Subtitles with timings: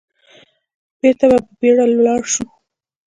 [0.99, 2.45] بېرته په بيړه ولاړ شو.